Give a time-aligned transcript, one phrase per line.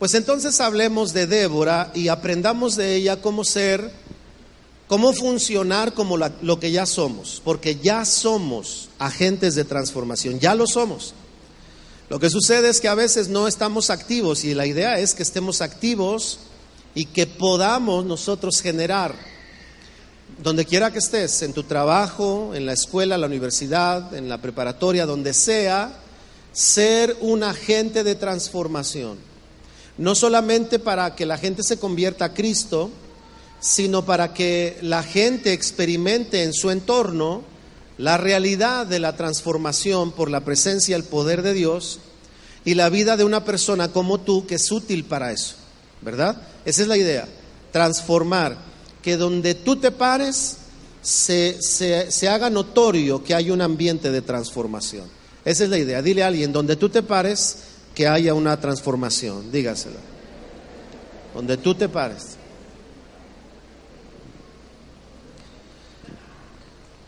[0.00, 3.92] Pues entonces hablemos de Débora y aprendamos de ella cómo ser,
[4.88, 10.66] cómo funcionar como lo que ya somos, porque ya somos agentes de transformación, ya lo
[10.66, 11.12] somos.
[12.08, 15.22] Lo que sucede es que a veces no estamos activos y la idea es que
[15.22, 16.38] estemos activos
[16.94, 19.14] y que podamos nosotros generar,
[20.42, 25.04] donde quiera que estés, en tu trabajo, en la escuela, la universidad, en la preparatoria,
[25.04, 25.92] donde sea,
[26.52, 29.29] ser un agente de transformación.
[29.98, 32.90] No solamente para que la gente se convierta a Cristo,
[33.60, 37.42] sino para que la gente experimente en su entorno
[37.98, 41.98] la realidad de la transformación por la presencia y el poder de Dios
[42.64, 45.56] y la vida de una persona como tú que es útil para eso,
[46.00, 46.40] ¿verdad?
[46.64, 47.28] Esa es la idea,
[47.72, 48.56] transformar,
[49.02, 50.56] que donde tú te pares
[51.02, 55.04] se, se- se haga notorio que hay un ambiente de transformación.
[55.44, 57.56] Esa es la idea, dile a alguien, donde tú te pares,
[57.94, 59.98] que haya una transformación, dígaselo.
[61.34, 62.36] Donde tú te pares.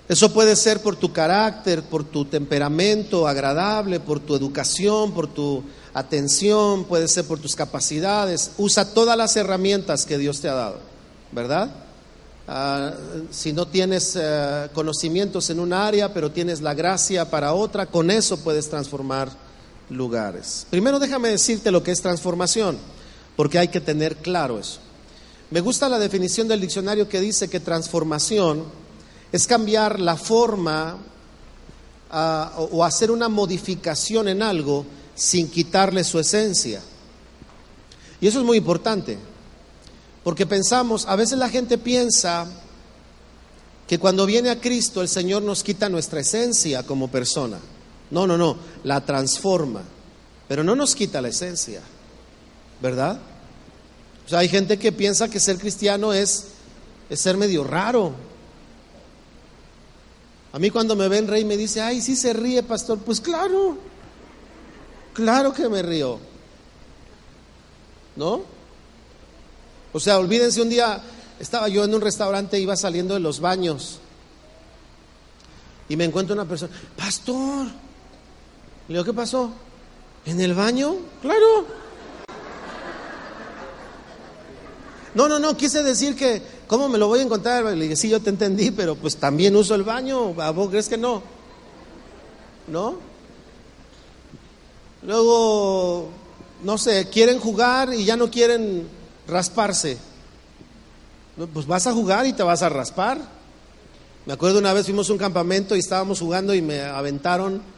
[0.08, 5.62] Eso puede ser por tu carácter, por tu temperamento agradable, por tu educación, por tu
[5.94, 8.50] atención, puede ser por tus capacidades.
[8.58, 10.80] Usa todas las herramientas que Dios te ha dado,
[11.30, 11.70] ¿verdad?
[12.46, 12.92] Ah,
[13.30, 18.10] si no tienes eh, conocimientos en un área, pero tienes la gracia para otra, con
[18.10, 19.30] eso puedes transformar
[19.90, 20.66] lugares.
[20.70, 22.78] Primero déjame decirte lo que es transformación,
[23.36, 24.80] porque hay que tener claro eso.
[25.50, 28.64] Me gusta la definición del diccionario que dice que transformación
[29.32, 30.96] es cambiar la forma
[32.10, 36.80] ah, o, o hacer una modificación en algo sin quitarle su esencia.
[38.20, 39.18] Y eso es muy importante,
[40.22, 42.46] porque pensamos, a veces la gente piensa
[43.86, 47.58] que cuando viene a Cristo el Señor nos quita nuestra esencia como persona.
[48.12, 49.82] No, no, no, la transforma,
[50.46, 51.80] pero no nos quita la esencia,
[52.82, 53.18] ¿verdad?
[54.26, 56.48] O sea, hay gente que piensa que ser cristiano es,
[57.08, 58.12] es ser medio raro.
[60.52, 62.98] A mí cuando me ven rey me dice, ay, sí se ríe, pastor.
[62.98, 63.78] Pues claro,
[65.14, 66.18] claro que me río.
[68.14, 68.42] ¿No?
[69.94, 71.02] O sea, olvídense un día,
[71.40, 74.00] estaba yo en un restaurante, iba saliendo de los baños
[75.88, 77.68] y me encuentro una persona, pastor.
[78.92, 79.50] Le digo, ¿qué pasó?
[80.26, 80.96] ¿En el baño?
[81.22, 81.64] Claro.
[85.14, 87.64] No, no, no, quise decir que, ¿cómo me lo voy a encontrar?
[87.64, 90.90] Le dije, sí, yo te entendí, pero pues también uso el baño, ¿a vos crees
[90.90, 91.22] que no?
[92.68, 92.96] ¿No?
[95.04, 96.10] Luego,
[96.62, 98.86] no sé, quieren jugar y ya no quieren
[99.26, 99.96] rasparse.
[101.54, 103.22] Pues vas a jugar y te vas a raspar.
[104.26, 107.71] Me acuerdo una vez fuimos a un campamento y estábamos jugando y me aventaron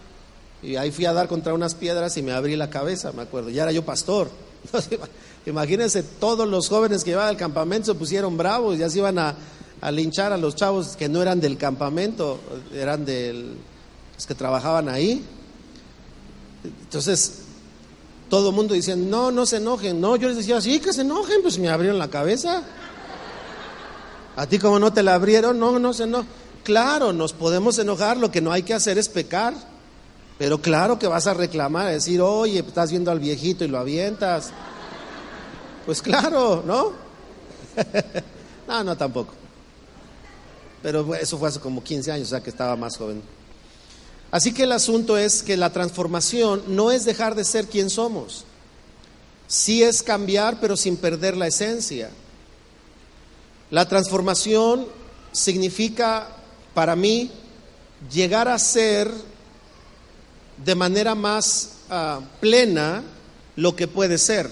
[0.64, 3.50] y ahí fui a dar contra unas piedras y me abrí la cabeza, me acuerdo.
[3.50, 4.30] Ya era yo pastor.
[5.46, 9.36] Imagínense, todos los jóvenes que llevaban al campamento se pusieron bravos, ya se iban a,
[9.80, 12.40] a linchar a los chavos que no eran del campamento,
[12.72, 13.54] eran de
[14.14, 15.22] los que trabajaban ahí.
[16.64, 17.40] Entonces,
[18.30, 20.00] todo el mundo decía, no, no se enojen.
[20.00, 22.62] No, yo les decía, sí, que se enojen, pues me abrieron la cabeza.
[24.36, 26.28] A ti como no te la abrieron, no, no se enojen.
[26.62, 29.52] Claro, nos podemos enojar, lo que no hay que hacer es pecar.
[30.38, 33.78] Pero claro que vas a reclamar, a decir, oye, estás viendo al viejito y lo
[33.78, 34.50] avientas.
[35.86, 36.92] Pues claro, ¿no?
[38.68, 39.34] no, no tampoco.
[40.82, 43.22] Pero eso fue hace como 15 años, o sea que estaba más joven.
[44.30, 48.44] Así que el asunto es que la transformación no es dejar de ser quien somos.
[49.46, 52.10] Sí es cambiar, pero sin perder la esencia.
[53.70, 54.86] La transformación
[55.30, 56.28] significa
[56.74, 57.30] para mí
[58.12, 59.10] llegar a ser
[60.64, 63.02] de manera más ah, plena
[63.56, 64.50] lo que puede ser.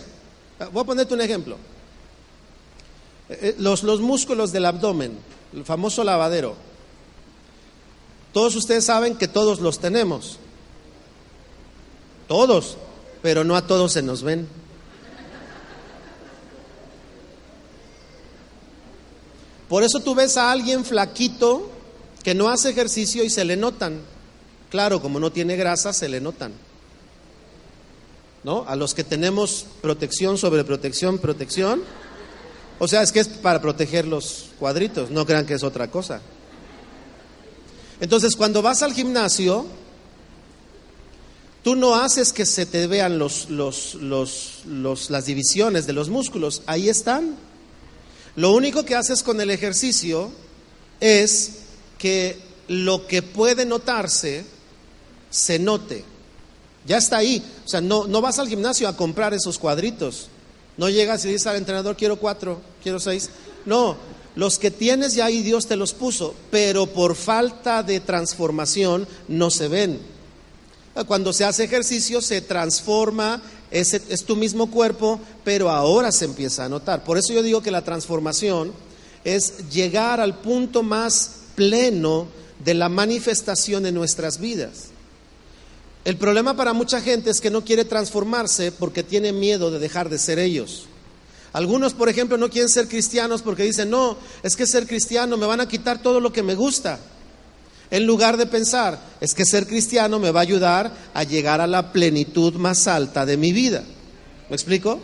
[0.58, 1.56] Ah, Voy a ponerte un ejemplo.
[3.28, 5.18] Eh, eh, Los, los músculos del abdomen,
[5.54, 6.54] el famoso lavadero.
[8.32, 10.38] Todos ustedes saben que todos los tenemos.
[12.28, 12.76] Todos,
[13.22, 14.48] pero no a todos se nos ven.
[19.68, 21.70] Por eso tú ves a alguien flaquito
[22.22, 24.11] que no hace ejercicio y se le notan.
[24.72, 26.50] Claro, como no tiene grasa, se le notan.
[28.42, 28.64] ¿No?
[28.66, 31.82] A los que tenemos protección sobre protección, protección.
[32.78, 36.22] O sea, es que es para proteger los cuadritos, no crean que es otra cosa.
[38.00, 39.66] Entonces, cuando vas al gimnasio,
[41.62, 46.62] tú no haces que se te vean los, los, los, las divisiones de los músculos,
[46.64, 47.36] ahí están.
[48.36, 50.32] Lo único que haces con el ejercicio
[50.98, 51.58] es
[51.98, 54.46] que lo que puede notarse
[55.32, 56.04] se note.
[56.86, 57.42] Ya está ahí.
[57.64, 60.28] O sea, no, no vas al gimnasio a comprar esos cuadritos.
[60.76, 63.30] No llegas y dices al entrenador, quiero cuatro, quiero seis.
[63.66, 63.96] No,
[64.36, 69.50] los que tienes ya ahí Dios te los puso, pero por falta de transformación no
[69.50, 70.00] se ven.
[71.06, 76.64] Cuando se hace ejercicio se transforma, es, es tu mismo cuerpo, pero ahora se empieza
[76.64, 77.04] a notar.
[77.04, 78.72] Por eso yo digo que la transformación
[79.24, 82.26] es llegar al punto más pleno
[82.64, 84.91] de la manifestación en nuestras vidas.
[86.04, 90.08] El problema para mucha gente es que no quiere transformarse porque tiene miedo de dejar
[90.08, 90.86] de ser ellos.
[91.52, 95.46] Algunos, por ejemplo, no quieren ser cristianos porque dicen, no, es que ser cristiano me
[95.46, 96.98] van a quitar todo lo que me gusta.
[97.90, 101.66] En lugar de pensar, es que ser cristiano me va a ayudar a llegar a
[101.66, 103.84] la plenitud más alta de mi vida.
[104.48, 104.98] ¿Me explico?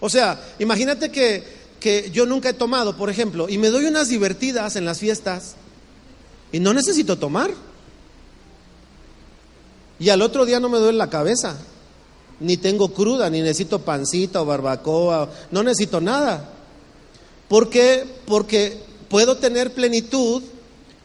[0.00, 1.42] O sea, imagínate que,
[1.80, 5.56] que yo nunca he tomado, por ejemplo, y me doy unas divertidas en las fiestas
[6.52, 7.50] y no necesito tomar.
[9.98, 11.56] Y al otro día no me duele la cabeza,
[12.40, 16.50] ni tengo cruda, ni necesito pancita o barbacoa, no necesito nada.
[17.48, 18.04] ¿Por qué?
[18.26, 20.42] Porque puedo tener plenitud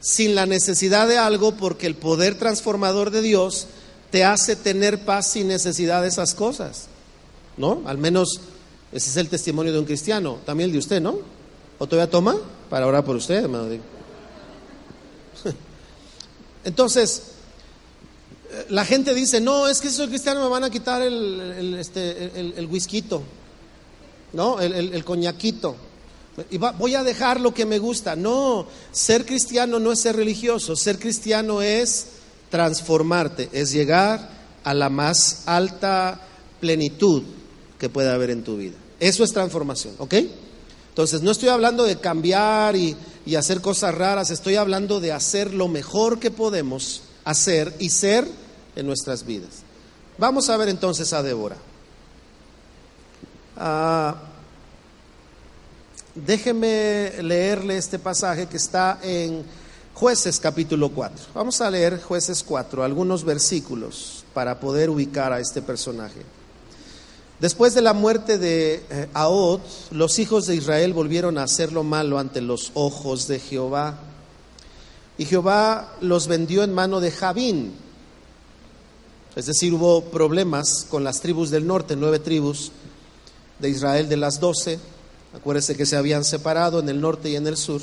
[0.00, 3.66] sin la necesidad de algo, porque el poder transformador de Dios
[4.10, 6.88] te hace tener paz sin necesidad de esas cosas.
[7.56, 7.82] ¿No?
[7.86, 8.40] Al menos
[8.92, 11.18] ese es el testimonio de un cristiano, también el de usted, ¿no?
[11.78, 12.36] ¿O todavía toma?
[12.68, 13.68] Para orar por usted, hermano.
[16.64, 17.22] Entonces,
[18.68, 21.74] la gente dice, no, es que si soy cristiano me van a quitar el, el,
[21.74, 23.04] este, el, whisky,
[24.32, 24.60] ¿no?
[24.60, 25.76] El, coñaquito.
[26.50, 28.16] Y voy a dejar lo que me gusta.
[28.16, 30.76] No, ser cristiano no es ser religioso.
[30.76, 32.06] Ser cristiano es
[32.50, 34.30] transformarte, es llegar
[34.64, 36.20] a la más alta
[36.60, 37.22] plenitud
[37.78, 38.76] que pueda haber en tu vida.
[39.00, 40.14] Eso es transformación, ¿ok?
[40.90, 42.94] Entonces, no estoy hablando de cambiar y,
[43.24, 48.28] y hacer cosas raras, estoy hablando de hacer lo mejor que podemos hacer y ser
[48.76, 49.62] en nuestras vidas.
[50.18, 51.56] Vamos a ver entonces a Débora.
[53.56, 54.16] Ah,
[56.14, 59.44] déjeme leerle este pasaje que está en
[59.94, 61.26] Jueces capítulo 4.
[61.34, 66.22] Vamos a leer Jueces 4, algunos versículos para poder ubicar a este personaje.
[67.40, 69.60] Después de la muerte de eh, Ahod,
[69.90, 73.98] los hijos de Israel volvieron a hacer lo malo ante los ojos de Jehová.
[75.18, 77.74] Y Jehová los vendió en mano de Javín,
[79.34, 82.70] es decir, hubo problemas con las tribus del norte, nueve tribus
[83.58, 84.78] de Israel de las doce.
[85.34, 87.80] Acuérdese que se habían separado en el norte y en el sur.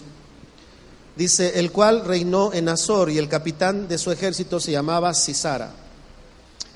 [1.15, 5.71] Dice, el cual reinó en Azor y el capitán de su ejército se llamaba Sisara,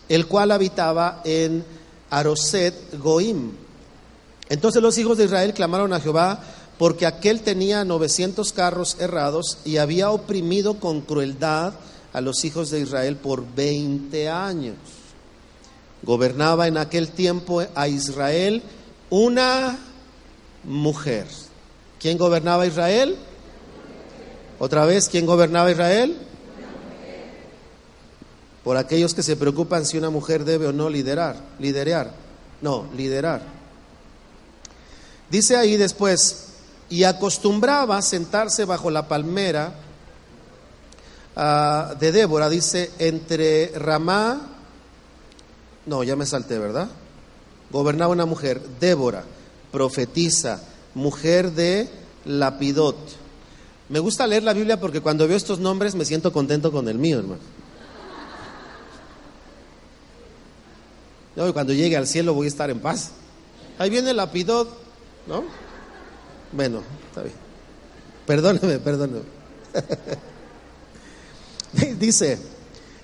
[0.09, 1.63] el cual habitaba en
[2.09, 3.51] Aroset Goim.
[4.49, 6.43] Entonces los hijos de Israel clamaron a Jehová
[6.79, 11.73] porque aquel tenía 900 carros errados y había oprimido con crueldad
[12.13, 14.77] a los hijos de Israel por 20 años.
[16.03, 18.61] Gobernaba en aquel tiempo a Israel
[19.09, 19.77] una
[20.63, 21.27] mujer.
[21.99, 23.15] ¿Quién gobernaba Israel?
[24.59, 26.17] Otra vez, ¿quién gobernaba Israel?
[28.63, 32.13] Por aquellos que se preocupan si una mujer debe o no liderar, liderar,
[32.61, 33.41] no, liderar.
[35.29, 36.49] Dice ahí después,
[36.89, 39.73] y acostumbraba sentarse bajo la palmera
[41.35, 44.41] Ah, de Débora dice, entre Ramá,
[45.85, 46.89] no, ya me salté, ¿verdad?
[47.71, 49.23] Gobernaba una mujer, Débora,
[49.71, 50.61] profetiza,
[50.93, 51.89] mujer de
[52.25, 52.95] Lapidot.
[53.89, 56.97] Me gusta leer la Biblia porque cuando veo estos nombres me siento contento con el
[56.97, 57.41] mío, hermano.
[61.35, 63.11] y cuando llegue al cielo voy a estar en paz.
[63.79, 64.69] Ahí viene Lapidot,
[65.27, 65.43] ¿no?
[66.51, 67.35] Bueno, está bien.
[68.27, 69.23] Perdóneme, perdóneme.
[71.99, 72.37] Dice,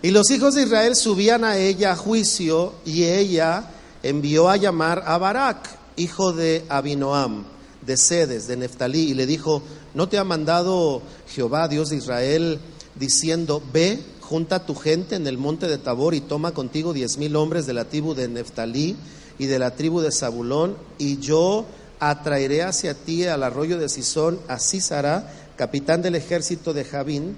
[0.02, 3.70] y los hijos de Israel subían a ella a juicio y ella
[4.04, 7.44] envió a llamar a Barak, hijo de Abinoam,
[7.86, 9.62] de Sedes, de Neftalí, y le dijo,
[9.94, 12.60] ¿no te ha mandado Jehová, Dios de Israel,
[12.96, 17.36] diciendo, ve, junta tu gente en el monte de Tabor y toma contigo diez mil
[17.36, 18.96] hombres de la tribu de Neftalí
[19.40, 21.66] y de la tribu de Zabulón, y yo
[22.00, 27.36] atraeré hacia ti al arroyo de Sison a Sísara, capitán del ejército de Javín,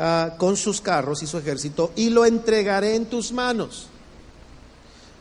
[0.00, 3.88] Ah, con sus carros y su ejército y lo entregaré en tus manos.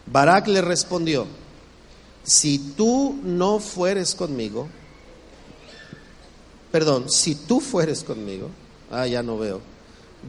[0.05, 1.25] Barak le respondió,
[2.23, 4.67] si tú no fueres conmigo,
[6.71, 8.51] perdón, si tú fueres conmigo,
[8.91, 9.61] ah, ya no veo,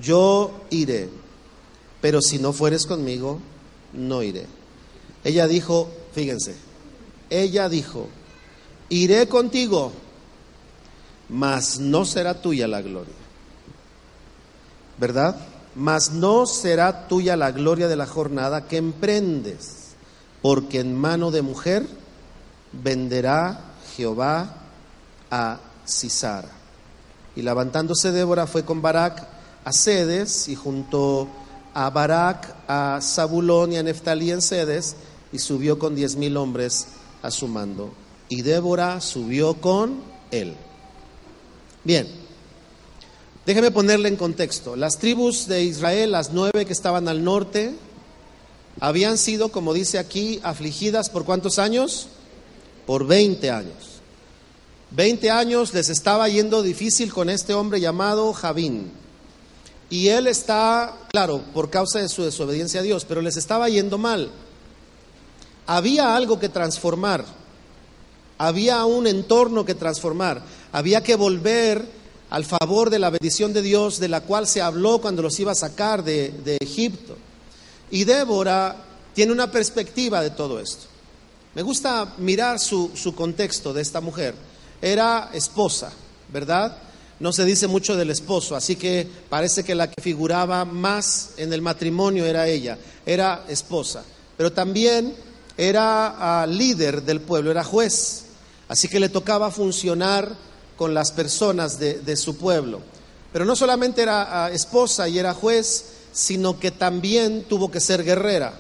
[0.01, 1.11] yo iré,
[2.01, 3.41] pero si no fueres conmigo,
[3.93, 4.47] no iré.
[5.25, 6.55] Ella dijo, fíjense,
[7.29, 8.09] ella dijo,
[8.89, 9.93] iré contigo,
[11.29, 13.28] mas no será tuya la gloria.
[14.99, 15.37] ¿Verdad?
[15.75, 19.95] Mas no será tuya la gloria de la jornada que emprendes,
[20.43, 21.87] porque en mano de mujer
[22.73, 23.61] venderá
[23.97, 24.55] Jehová
[25.31, 26.51] a Sisara.
[27.37, 29.27] Y levantándose Débora fue con Barak
[29.65, 31.29] a Cedes y junto
[31.75, 34.97] a Barak a Zabulón y a Neftalí en Cedes
[35.33, 36.89] y subió con diez mil hombres
[37.23, 37.93] a su mando.
[38.29, 40.01] Y Débora subió con
[40.31, 40.57] él.
[41.85, 42.09] Bien,
[43.49, 44.77] déjeme ponerle en contexto.
[44.77, 47.75] Las tribus de Israel, las nueve que estaban al norte,
[48.79, 52.09] habían sido, como dice aquí, afligidas por cuántos años?
[52.87, 54.03] Por 20 años.
[54.91, 58.91] 20 años les estaba yendo difícil con este hombre llamado Javín.
[59.89, 63.97] Y él está, claro, por causa de su desobediencia a Dios, pero les estaba yendo
[63.97, 64.31] mal.
[65.67, 67.25] Había algo que transformar,
[68.37, 71.98] había un entorno que transformar, había que volver
[72.31, 75.53] al favor de la bendición de Dios de la cual se habló cuando los iba
[75.53, 77.17] a sacar de, de Egipto.
[77.91, 78.77] Y Débora
[79.15, 80.87] tiene una perspectiva de todo esto.
[81.55, 84.35] Me gusta mirar su, su contexto de esta mujer
[84.81, 85.91] era esposa,
[86.33, 86.77] ¿verdad?
[87.21, 91.53] No se dice mucho del esposo, así que parece que la que figuraba más en
[91.53, 94.05] el matrimonio era ella, era esposa,
[94.37, 95.15] pero también
[95.57, 98.27] era ah, líder del pueblo, era juez,
[98.69, 100.33] así que le tocaba funcionar
[100.79, 102.81] con las personas de, su pueblo.
[103.33, 108.05] Pero no solamente era ah, esposa y era juez, sino que también tuvo que ser
[108.05, 108.55] guerrera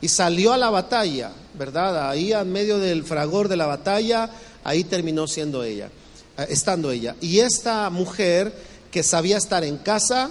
[0.00, 2.10] y salió a la batalla, ¿verdad?
[2.10, 4.30] Ahí en medio del fragor de la batalla
[4.62, 5.88] ahí terminó siendo ella,
[6.36, 7.16] eh, estando ella.
[7.20, 8.52] Y esta mujer
[8.90, 10.30] que sabía estar en casa,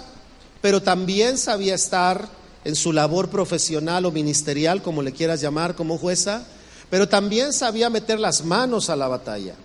[0.62, 2.28] pero también sabía estar
[2.64, 6.46] en su labor profesional o ministerial, como le quieras llamar, como jueza,
[6.90, 9.56] pero también sabía meter las manos a la batalla.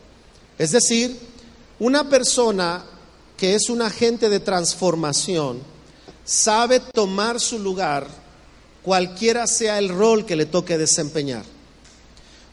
[0.59, 1.28] Es decir,
[1.81, 2.85] una persona
[3.37, 5.61] que es un agente de transformación
[6.25, 8.07] sabe tomar su lugar
[8.83, 11.45] cualquiera sea el rol que le toque desempeñar.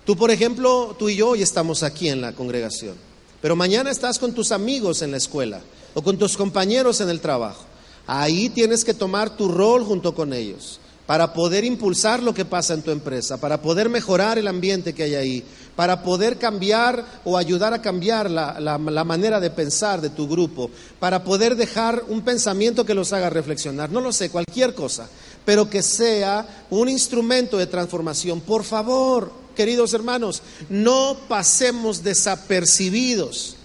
[0.05, 2.96] Tú, por ejemplo, tú y yo hoy estamos aquí en la congregación,
[3.41, 5.62] pero mañana estás con tus amigos en la escuela
[5.94, 7.63] o con tus compañeros en el trabajo.
[8.05, 12.74] Ahí tienes que tomar tu rol junto con ellos para poder impulsar lo que pasa
[12.74, 15.43] en tu empresa, para poder mejorar el ambiente que hay ahí,
[15.75, 20.71] para poder cambiar o ayudar a cambiar la, la, manera de pensar de tu grupo,
[21.00, 25.07] para poder dejar un pensamiento que los haga reflexionar, no lo sé, cualquier cosa,
[25.45, 28.41] pero que sea un instrumento de transformación.
[28.41, 33.57] Por favor, queridos hermanos, no pasemos desapercibidos,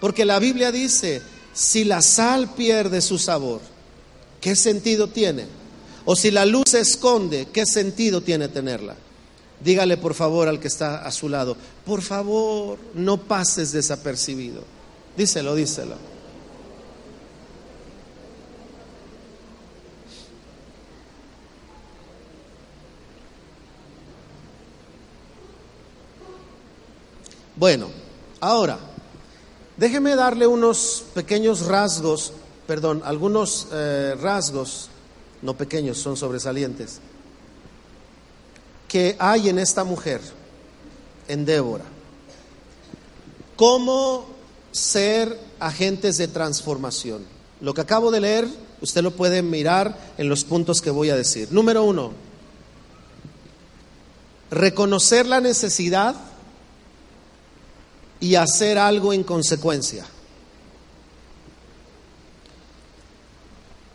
[0.00, 3.60] porque la Biblia dice, si la sal pierde su sabor,
[4.40, 5.59] ¿qué sentido tiene?
[6.04, 8.96] O si la luz se esconde, ¿qué sentido tiene tenerla?
[9.62, 14.62] Dígale por favor al que está a su lado, por favor, no pases desapercibido.
[15.16, 15.96] Díselo, díselo.
[27.60, 27.88] Bueno,
[28.40, 28.78] ahora,
[29.76, 32.32] déjeme darle unos pequeños rasgos,
[32.66, 34.89] perdón, algunos eh, rasgos,
[35.42, 37.00] no pequeños, son sobresalientes,
[38.88, 40.20] que hay en esta mujer,
[41.28, 41.84] en Débora.
[43.56, 44.26] ¿Cómo
[44.72, 47.24] ser agentes de transformación?
[47.60, 48.48] Lo que acabo de leer,
[48.80, 51.48] usted lo puede mirar en los puntos que voy a decir.
[51.52, 52.12] Número uno,
[54.50, 56.16] reconocer la necesidad
[58.18, 60.04] y hacer algo en consecuencia.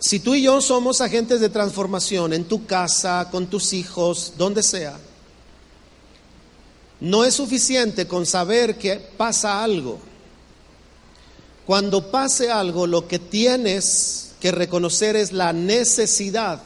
[0.05, 4.61] Si tú y yo somos agentes de transformación en tu casa, con tus hijos, donde
[4.61, 4.99] sea,
[6.99, 9.97] no es suficiente con saber que pasa algo.
[11.65, 16.61] Cuando pase algo, lo que tienes que reconocer es la necesidad.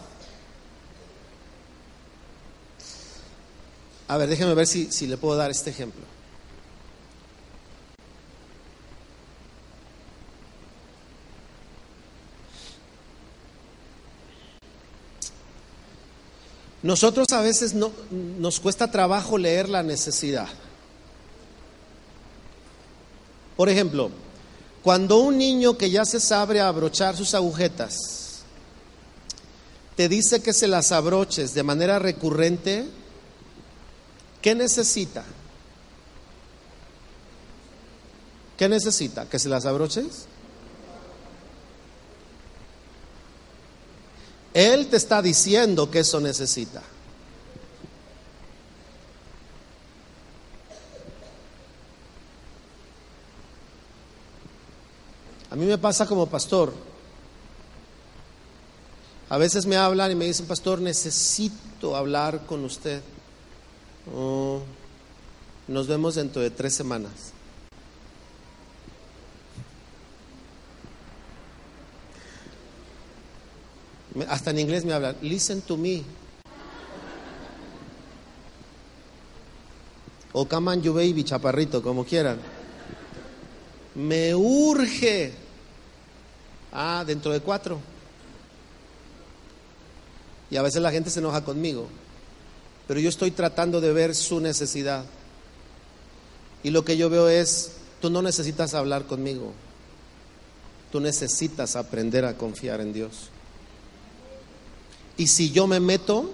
[4.10, 6.19] A ver, déjeme ver si, si le puedo dar este ejemplo.
[16.82, 20.48] Nosotros a veces no, nos cuesta trabajo leer la necesidad.
[23.58, 24.10] Por ejemplo,
[24.82, 28.44] cuando un niño que ya se sabe abrochar sus agujetas
[29.98, 32.86] te dice que se las abroches de manera recurrente,
[34.42, 35.26] ¿qué necesita?
[38.58, 39.28] ¿Qué necesita?
[39.28, 40.26] ¿Que se las abroches?
[44.54, 46.82] Él te está diciendo que eso necesita.
[55.52, 56.74] A mí me pasa como pastor.
[59.30, 63.02] A veces me hablan y me dicen, pastor, necesito hablar con usted.
[64.16, 64.62] Oh,
[65.68, 67.12] Nos vemos dentro de tres semanas.
[74.28, 76.04] Hasta en inglés me hablan, listen to me.
[80.34, 82.40] O come on you baby, chaparrito, como quieran.
[83.96, 85.34] Me urge.
[86.72, 87.80] Ah, dentro de cuatro.
[90.52, 91.88] Y a veces la gente se enoja conmigo.
[92.88, 95.06] Pero yo estoy tratando de ver su necesidad.
[96.64, 99.54] Y lo que yo veo es, tú no necesitas hablar conmigo.
[100.92, 103.30] Tú necesitas aprender a confiar en Dios.
[105.20, 106.34] Y si yo me meto,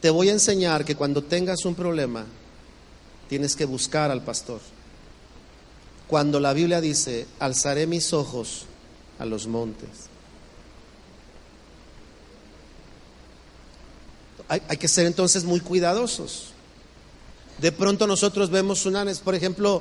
[0.00, 2.26] te voy a enseñar que cuando tengas un problema,
[3.28, 4.60] tienes que buscar al pastor.
[6.08, 8.64] Cuando la Biblia dice, alzaré mis ojos
[9.20, 9.88] a los montes.
[14.48, 16.48] Hay, que ser entonces muy cuidadosos.
[17.58, 19.80] De pronto nosotros vemos unanes, por ejemplo,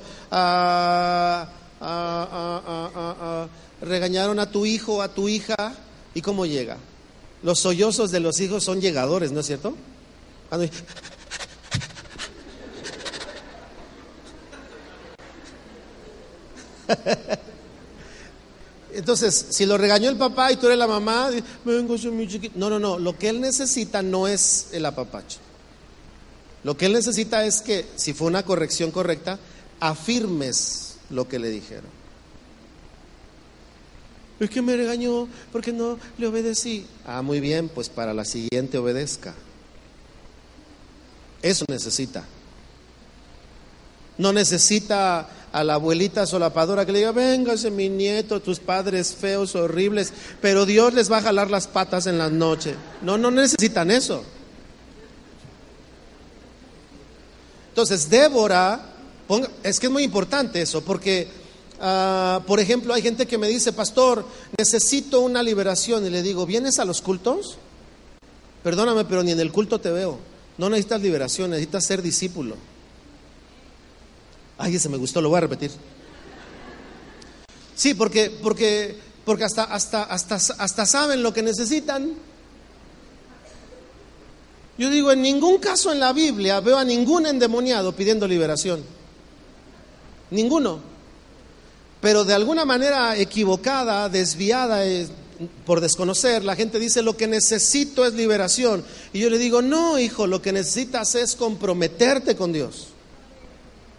[3.82, 5.74] regañaron a tu hijo a tu hija,
[6.14, 6.78] ¿y cómo llega?
[7.44, 9.76] Los sollozos de los hijos son llegadores, ¿no es cierto?
[18.94, 21.30] Entonces, si lo regañó el papá y tú eres la mamá,
[21.64, 22.56] vengo, soy muy chiquito.
[22.58, 23.00] No, no, no.
[23.00, 25.38] Lo que él necesita no es el apapacho.
[26.64, 29.40] Lo que él necesita es que, si fue una corrección correcta,
[29.80, 31.99] afirmes lo que le dijeron.
[34.40, 36.86] Es que me regañó porque no le obedecí.
[37.06, 39.34] Ah, muy bien, pues para la siguiente obedezca.
[41.42, 42.26] Eso necesita.
[44.18, 49.56] No necesita a la abuelita solapadora que le diga, véngase mi nieto, tus padres feos,
[49.56, 52.76] horribles, pero Dios les va a jalar las patas en la noche.
[53.02, 54.24] No, no necesitan eso.
[57.70, 58.94] Entonces, Débora,
[59.64, 61.28] es que es muy importante eso, porque
[61.80, 64.26] Ah, por ejemplo, hay gente que me dice, pastor,
[64.58, 66.06] necesito una liberación.
[66.06, 67.58] Y le digo, ¿vienes a los cultos?
[68.64, 70.20] Perdóname, pero ni en el culto te veo.
[70.58, 72.56] No necesitas liberación, necesitas ser discípulo.
[74.58, 75.72] Ay, ese me gustó, lo voy a repetir.
[77.76, 82.14] Sí, porque, porque, porque hasta, hasta, hasta, hasta saben lo que necesitan.
[84.78, 88.84] Yo digo, en ningún caso en la Biblia veo a ningún endemoniado pidiendo liberación.
[90.32, 90.89] Ninguno
[92.02, 95.08] pero de alguna manera equivocada, desviada eh,
[95.66, 98.84] por desconocer, la gente dice lo que necesito es liberación.
[99.14, 102.88] Y yo le digo, no, hijo, lo que necesitas es comprometerte con Dios.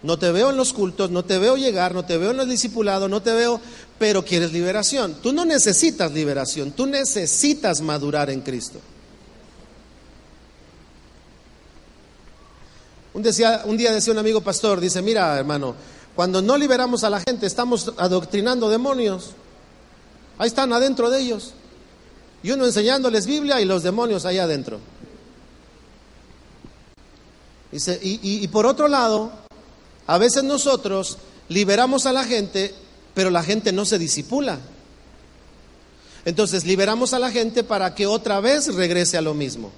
[0.03, 2.49] No te veo en los cultos, no te veo llegar, no te veo en los
[2.49, 3.61] discipulados, no te veo,
[3.99, 5.15] pero quieres liberación.
[5.21, 8.79] Tú no necesitas liberación, tú necesitas madurar en Cristo.
[13.13, 13.23] Un,
[13.65, 15.75] un día decía un amigo pastor, dice, mira hermano,
[16.15, 19.31] cuando no liberamos a la gente, estamos adoctrinando demonios.
[20.37, 21.53] Ahí están adentro de ellos.
[22.43, 24.79] Y uno enseñándoles Biblia y los demonios ahí adentro.
[27.71, 29.31] Y por otro lado,
[30.07, 32.73] a veces nosotros liberamos a la gente,
[33.13, 34.59] pero la gente no se disipula.
[36.25, 39.71] Entonces liberamos a la gente para que otra vez regrese a lo mismo.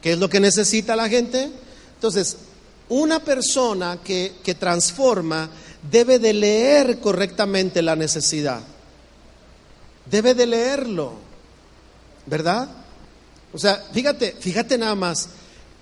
[0.00, 1.50] ¿Qué es lo que necesita la gente?
[1.94, 2.36] Entonces,
[2.90, 5.48] una persona que, transforma
[5.90, 8.60] debe de leer correctamente la necesidad.
[10.06, 11.14] Debe de leerlo.
[12.26, 12.68] ¿Verdad?
[13.52, 15.28] O sea, fíjate, fíjate nada más.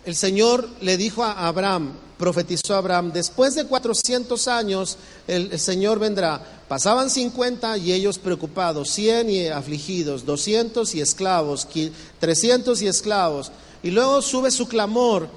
[0.05, 5.59] El Señor le dijo a Abraham, profetizó a Abraham, después de 400 años el, el,
[5.59, 6.43] Señor vendrá.
[6.69, 11.67] Pasaban 50 y ellos preocupados, 100 y afligidos, 200 y esclavos,
[12.21, 13.51] 300 y esclavos.
[13.83, 15.29] Y luego sube su clamor.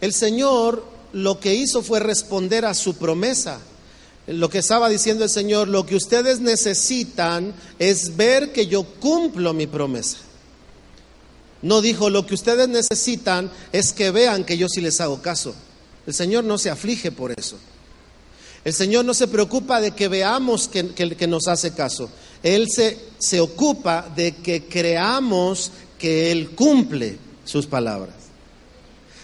[0.00, 3.60] El Señor lo que hizo fue responder a su promesa.
[4.26, 9.54] Lo que estaba diciendo el Señor, lo que ustedes necesitan es ver que yo cumplo
[9.54, 10.18] mi promesa.
[11.62, 15.54] No dijo, lo que ustedes necesitan es que vean que yo sí les hago caso.
[16.06, 17.56] El Señor no se aflige por eso.
[18.64, 22.10] El Señor no se preocupa de que veamos que, que nos hace caso.
[22.42, 28.27] Él se, se ocupa de que creamos que Él cumple sus palabras.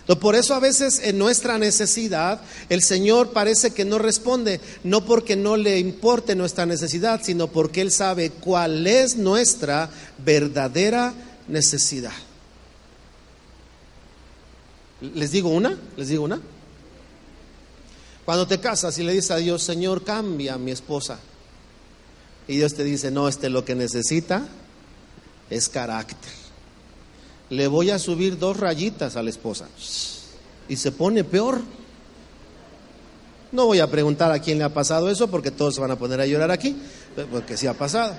[0.06, 5.34] Por eso a veces en nuestra necesidad el Señor parece que no responde, no porque
[5.34, 9.88] no le importe nuestra necesidad, sino porque Él sabe cuál es nuestra
[10.18, 11.14] verdadera
[11.48, 12.12] necesidad.
[15.00, 15.78] ¿Les digo una?
[15.96, 16.40] ¿Les digo una?
[18.26, 21.18] Cuando te casas y le dices a Dios, Señor, cambia a mi esposa.
[22.46, 24.46] Y Dios te dice, no, este lo que necesita
[25.48, 26.43] es carácter
[27.54, 29.68] le voy a subir dos rayitas a la esposa.
[30.68, 31.60] Y se pone peor.
[33.52, 35.98] No voy a preguntar a quién le ha pasado eso porque todos se van a
[35.98, 36.76] poner a llorar aquí,
[37.30, 38.14] porque sí ha pasado.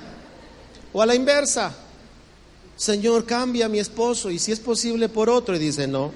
[0.94, 1.74] O a la inversa,
[2.78, 6.12] Señor, cambia a mi esposo y si es posible por otro y dice, no,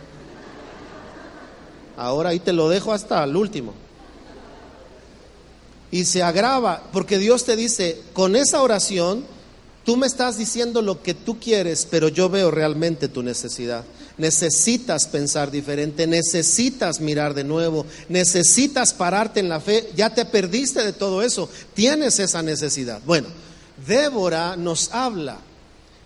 [1.98, 3.74] ahora ahí te lo dejo hasta el último.
[5.92, 9.26] Y se agrava, porque Dios te dice, con esa oración,
[9.84, 13.84] tú me estás diciendo lo que tú quieres, pero yo veo realmente tu necesidad
[14.20, 20.84] necesitas pensar diferente, necesitas mirar de nuevo, necesitas pararte en la fe, ya te perdiste
[20.84, 23.02] de todo eso, tienes esa necesidad.
[23.06, 23.28] Bueno,
[23.88, 25.38] Débora nos habla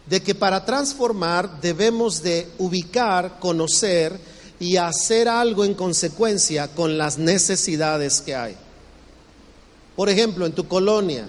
[0.05, 4.17] de que para transformar debemos de ubicar, conocer
[4.59, 8.55] y hacer algo en consecuencia con las necesidades que hay.
[9.95, 11.25] Por ejemplo, en tu colonia,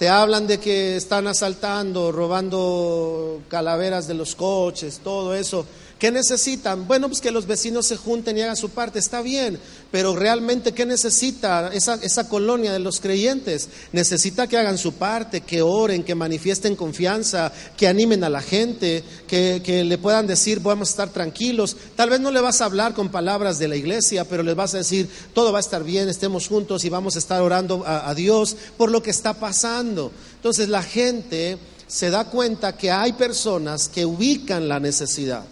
[0.00, 5.66] te hablan de que están asaltando, robando calaveras de los coches, todo eso.
[6.00, 6.88] ¿Qué necesitan?
[6.88, 9.60] Bueno, pues que los vecinos se junten y hagan su parte, está bien,
[9.90, 13.68] pero realmente ¿qué necesita esa, colonia de los creyentes?
[13.92, 19.04] Necesita que hagan su parte, que oren, que manifiesten confianza, que animen a la gente,
[19.28, 21.76] que, le puedan decir, vamos a estar tranquilos.
[21.96, 24.72] Tal vez no le vas a hablar con palabras de la iglesia, pero les vas
[24.72, 28.14] a decir, todo va a estar bien, estemos juntos y vamos a estar orando a
[28.14, 30.12] Dios por lo que está pasando.
[30.36, 35.44] Entonces la gente se da cuenta que hay personas que ubican la necesidad.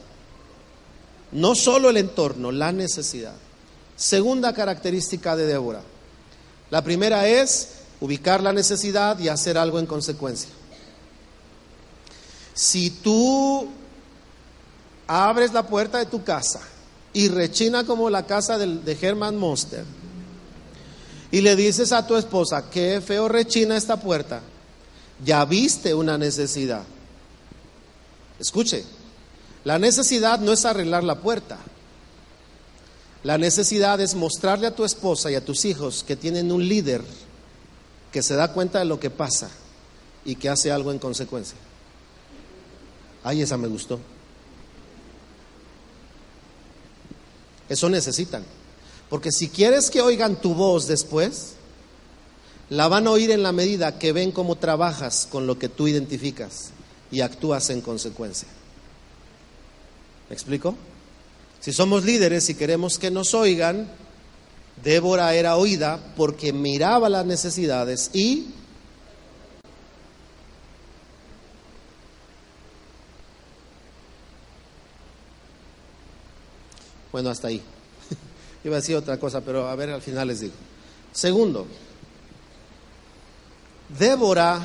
[1.32, 3.34] No solo el entorno, la necesidad.
[3.96, 5.82] Segunda característica de Débora.
[6.70, 7.68] La primera es
[8.00, 10.50] ubicar la necesidad y hacer algo en consecuencia.
[12.54, 13.68] Si tú
[15.06, 16.60] abres la puerta de tu casa
[17.12, 19.84] y rechina como la casa de, Herman Monster
[21.30, 24.40] y le dices a tu esposa, qué feo rechina esta puerta,
[25.24, 26.82] ya viste una necesidad.
[28.38, 28.84] Escuche,
[29.68, 31.58] la necesidad no es arreglar la puerta.
[33.22, 37.02] La necesidad es mostrarle a tu esposa y a tus hijos que tienen un líder
[38.10, 39.50] que se da cuenta de lo que pasa
[40.24, 41.58] y que hace algo en consecuencia.
[43.22, 44.00] Ay, esa me gustó.
[47.68, 48.44] Eso necesitan.
[49.10, 51.56] Porque si quieres que oigan tu voz después,
[52.70, 55.88] la van a oír en la medida que ven cómo trabajas con lo que tú
[55.88, 56.70] identificas
[57.10, 58.48] y actúas en consecuencia.
[60.28, 60.74] ¿Me explico?
[61.60, 63.88] Si somos líderes y queremos que nos oigan,
[64.82, 68.54] Débora era oída porque miraba las necesidades y
[77.10, 77.60] Bueno, hasta ahí.
[78.64, 80.54] Iba a decir otra cosa, pero a ver, al final les digo.
[81.10, 81.66] Segundo,
[83.98, 84.64] Débora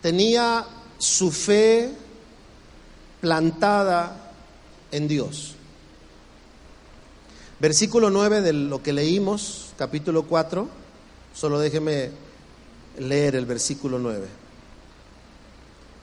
[0.00, 0.64] tenía
[0.98, 1.92] su fe
[3.20, 4.23] plantada
[4.94, 5.54] en Dios.
[7.58, 10.68] Versículo 9 de lo que leímos, capítulo 4,
[11.34, 12.10] solo déjeme
[12.98, 14.26] leer el versículo 9.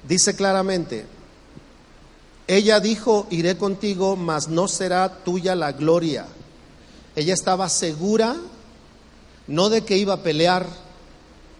[0.08, 1.06] Dice claramente,
[2.48, 6.26] ella dijo, iré contigo, mas no será tuya la gloria.
[7.16, 8.36] Ella estaba segura,
[9.48, 10.66] no de que iba a pelear,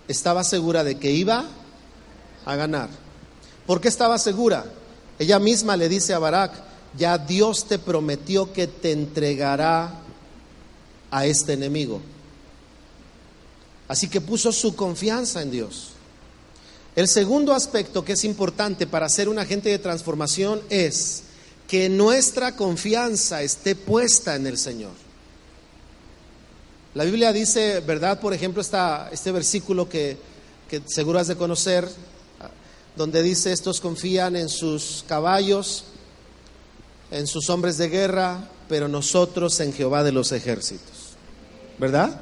[0.10, 1.46] estaba segura de que iba
[2.46, 2.90] a ganar.
[3.66, 4.66] ¿Por qué estaba segura?
[5.18, 10.02] Ella misma le dice a Barak, ya Dios te prometió que te entregará
[11.10, 12.02] a este enemigo.
[13.88, 15.90] Así que puso su confianza en Dios.
[16.96, 21.24] El segundo aspecto que es importante para ser un agente de transformación es
[21.68, 24.92] que nuestra confianza esté puesta en el Señor.
[26.94, 28.20] La Biblia dice, ¿verdad?
[28.20, 30.18] Por ejemplo, está este versículo que,
[30.70, 31.88] que seguro has de conocer,
[32.98, 35.86] donde dice, estos confían en sus caballos
[37.12, 41.12] en sus hombres de guerra, pero nosotros en Jehová de los ejércitos.
[41.78, 42.20] ¿Verdad?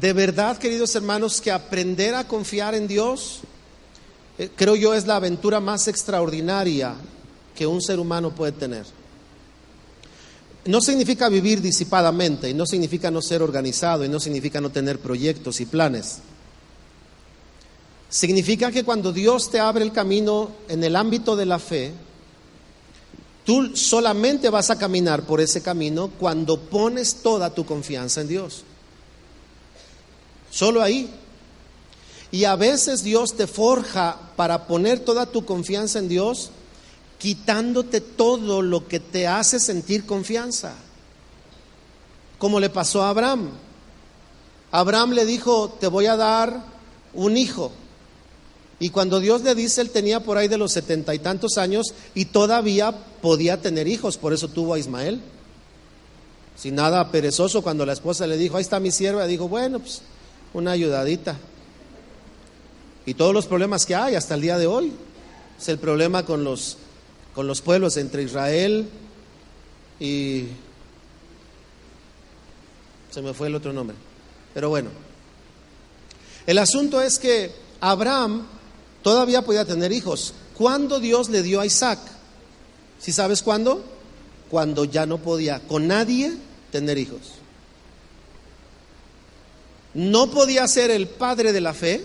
[0.00, 3.40] De verdad, queridos hermanos, que aprender a confiar en Dios,
[4.38, 6.94] eh, creo yo, es la aventura más extraordinaria
[7.54, 8.86] que un ser humano puede tener.
[10.64, 14.98] No significa vivir disipadamente, y no significa no ser organizado, y no significa no tener
[15.00, 16.20] proyectos y planes.
[18.08, 21.92] Significa que cuando Dios te abre el camino en el ámbito de la fe,
[23.44, 28.64] tú solamente vas a caminar por ese camino cuando pones toda tu confianza en Dios.
[30.50, 31.10] Solo ahí.
[32.30, 36.50] Y a veces Dios te forja para poner toda tu confianza en Dios,
[37.18, 40.74] quitándote todo lo que te hace sentir confianza.
[42.38, 43.50] Como le pasó a Abraham.
[44.70, 46.64] Abraham le dijo, te voy a dar
[47.14, 47.72] un hijo.
[48.80, 51.94] Y cuando Dios le dice, él tenía por ahí de los setenta y tantos años
[52.14, 55.20] y todavía podía tener hijos, por eso tuvo a Ismael.
[56.56, 60.02] Sin nada perezoso, cuando la esposa le dijo, ahí está mi sierva, dijo, bueno, pues
[60.54, 61.36] una ayudadita.
[63.06, 64.92] Y todos los problemas que hay hasta el día de hoy.
[65.58, 66.76] Es el problema con los,
[67.34, 68.88] con los pueblos entre Israel
[69.98, 70.44] y...
[73.10, 73.96] Se me fue el otro nombre.
[74.52, 74.90] Pero bueno.
[76.46, 78.46] El asunto es que Abraham
[79.02, 80.34] todavía podía tener hijos.
[80.56, 81.98] ¿Cuándo Dios le dio a Isaac?
[82.98, 83.84] ¿Si sabes cuándo?
[84.50, 86.36] Cuando ya no podía con nadie
[86.70, 87.20] tener hijos.
[89.94, 92.04] No podía ser el padre de la fe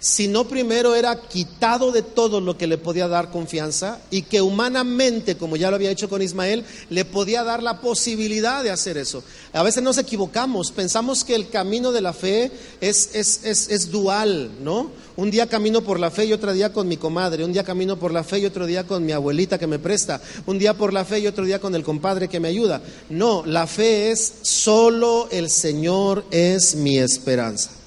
[0.00, 5.36] sino primero era quitado de todo lo que le podía dar confianza y que humanamente,
[5.36, 9.24] como ya lo había hecho con Ismael, le podía dar la posibilidad de hacer eso.
[9.52, 13.90] A veces nos equivocamos, pensamos que el camino de la fe es, es, es, es
[13.90, 14.90] dual, ¿no?
[15.16, 17.98] Un día camino por la fe y otro día con mi comadre, un día camino
[17.98, 20.92] por la fe y otro día con mi abuelita que me presta, un día por
[20.92, 22.80] la fe y otro día con el compadre que me ayuda.
[23.10, 27.77] No, la fe es solo el Señor es mi esperanza.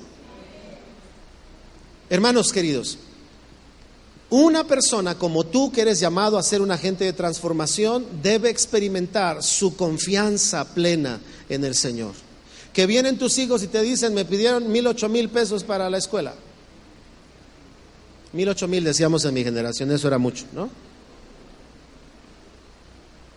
[2.12, 2.98] Hermanos queridos,
[4.30, 9.42] una persona como tú que eres llamado a ser un agente de transformación debe experimentar
[9.42, 12.12] su confianza plena en el Señor.
[12.74, 16.00] Que vienen tus hijos y te dicen, me pidieron mil, ocho mil pesos para la
[16.00, 16.34] escuela.
[18.34, 20.70] Mil, ocho mil decíamos en mi generación, eso era mucho, ¿no?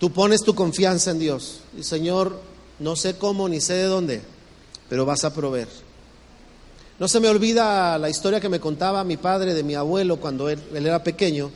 [0.00, 2.40] Tú pones tu confianza en Dios y Señor,
[2.80, 4.20] no sé cómo ni sé de dónde,
[4.88, 5.83] pero vas a proveer.
[6.98, 10.48] No se me olvida la historia que me contaba mi padre de mi abuelo cuando
[10.48, 11.50] él, era pequeño,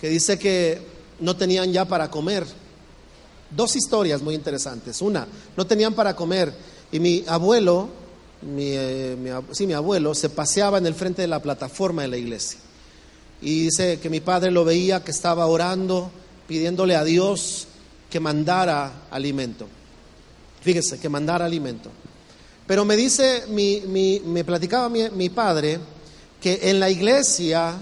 [0.00, 0.80] que dice que
[1.20, 2.46] no tenían ya para comer.
[3.50, 5.02] Dos historias muy interesantes.
[5.02, 6.52] Una, no tenían para comer
[6.92, 7.88] y mi abuelo,
[8.42, 9.16] mi, eh,
[9.50, 12.60] sí, mi abuelo, se paseaba en el frente de la plataforma de la iglesia.
[13.42, 16.10] Y dice que mi padre lo veía que estaba orando,
[16.46, 17.66] pidiéndole a Dios
[18.08, 19.66] que mandara alimento.
[20.60, 21.90] Fíjese, que mandara alimento.
[22.68, 25.80] Pero me dice, me platicaba mi, padre
[26.38, 27.74] que en la iglesia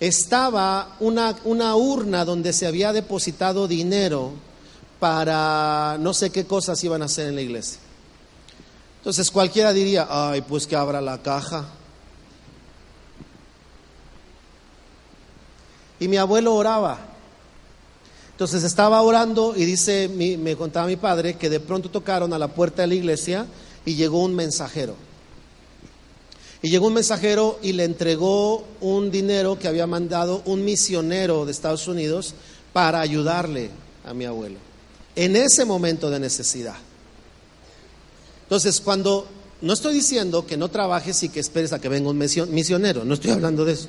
[0.00, 4.32] estaba una, una urna donde se había depositado dinero
[4.98, 7.78] para no sé qué cosas iban a hacer en la iglesia.
[8.98, 11.64] Entonces cualquiera diría, ay, pues que abra la caja.
[16.00, 16.98] Y mi abuelo oraba.
[18.32, 22.48] Entonces estaba orando y dice, me contaba mi padre que de pronto tocaron a la
[22.48, 23.46] puerta de la iglesia
[23.84, 24.96] y llegó un mensajero.
[26.62, 31.52] Y llegó un mensajero y le entregó un dinero que había mandado un misionero de
[31.52, 32.34] Estados Unidos
[32.72, 33.70] para ayudarle
[34.04, 34.58] a mi abuelo
[35.14, 36.76] en ese momento de necesidad.
[38.44, 39.26] Entonces, cuando
[39.60, 43.14] no estoy diciendo que no trabajes y que esperes a que venga un misionero, no
[43.14, 43.88] estoy hablando de eso.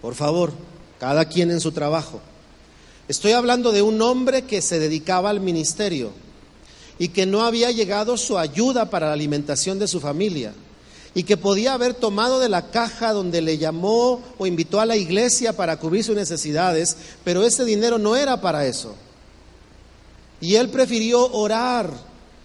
[0.00, 0.52] Por favor,
[0.98, 2.20] cada quien en su trabajo.
[3.08, 6.12] Estoy hablando de un hombre que se dedicaba al ministerio
[7.00, 10.52] y que no había llegado su ayuda para la alimentación de su familia
[11.14, 14.98] y que podía haber tomado de la caja donde le llamó o invitó a la
[14.98, 18.94] iglesia para cubrir sus necesidades, pero ese dinero no era para eso.
[20.42, 21.90] Y él prefirió orar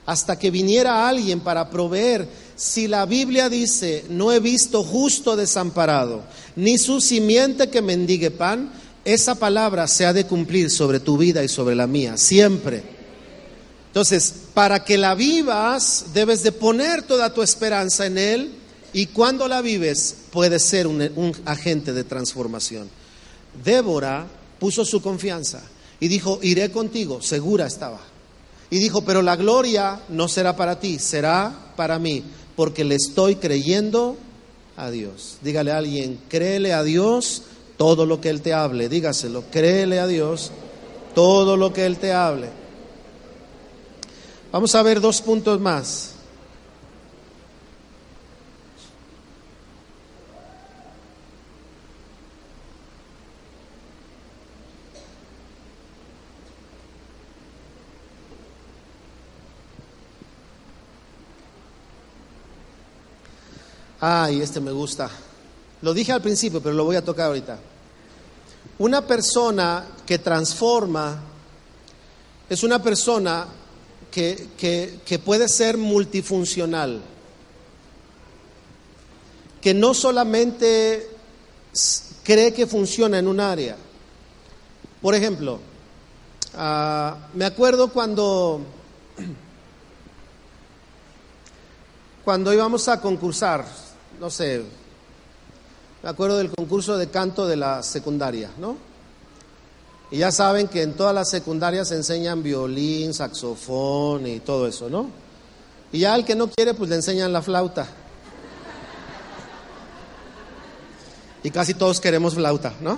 [0.06, 2.26] hasta que viniera alguien para proveer.
[2.56, 6.24] Si la Biblia dice, no he visto justo desamparado,
[6.56, 8.72] ni su simiente que mendigue pan,
[9.04, 12.95] esa palabra se ha de cumplir sobre tu vida y sobre la mía, siempre.
[13.96, 18.52] Entonces, para que la vivas, debes de poner toda tu esperanza en Él
[18.92, 22.90] y cuando la vives, puedes ser un, agente de transformación.
[23.64, 24.28] Débora
[24.60, 25.62] puso su confianza
[26.02, 28.02] y dijo, iré contigo, segura estaba.
[28.70, 32.22] Y dijo, pero la gloria no será para ti, será para mí,
[32.58, 34.18] porque le estoy creyendo
[34.76, 35.38] a Dios.
[35.42, 37.44] Dígale a alguien, créele a Dios
[37.78, 40.52] todo lo que Él te hable, dígaselo, créele a Dios
[41.14, 42.65] todo lo que Él te hable.
[44.56, 46.12] Vamos a ver dos puntos más.
[64.00, 65.10] Ay, este me gusta.
[65.82, 67.60] Lo dije al principio, pero lo voy a tocar ahorita.
[68.78, 71.20] Una persona que transforma
[72.48, 73.48] es una persona
[74.16, 77.02] que, puede ser multifuncional,
[79.62, 81.10] que no solamente
[82.24, 83.76] cree que funciona en un área.
[85.02, 85.60] Por ejemplo,
[86.56, 88.62] ah, me acuerdo cuando,
[92.24, 93.66] cuando íbamos a concursar,
[94.20, 94.64] no sé,
[96.02, 98.95] me acuerdo del concurso de canto de la secundaria, ¿no?
[100.16, 104.90] Y ya saben que en todas las secundarias se enseñan violín, saxofón y todo eso,
[104.90, 105.10] ¿no?
[105.92, 107.86] Y ya al que no quiere, pues le enseñan la flauta.
[111.44, 112.98] Y casi todos queremos flauta, ¿no?